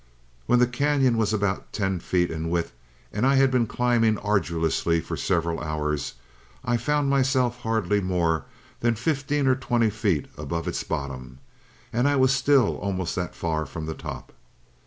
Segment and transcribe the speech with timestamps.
[0.47, 2.71] "When the cañon was about ten feet in width,
[3.13, 6.15] and I had been climbing arduously for several hours,
[6.65, 8.45] I found myself hardly more
[8.79, 11.37] than fifteen or twenty feet above its bottom.
[11.93, 14.33] And I was still almost that far from the top.